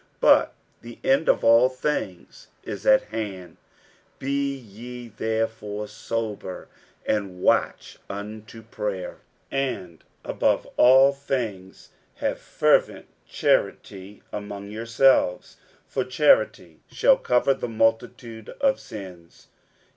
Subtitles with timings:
[0.01, 3.57] 60:004:007 But the end of all things is at hand:
[4.17, 6.67] be ye therefore sober,
[7.05, 9.19] and watch unto prayer.
[9.51, 17.69] 60:004:008 And above all things have fervent charity among yourselves: for charity shall cover the
[17.69, 19.49] multitude of sins.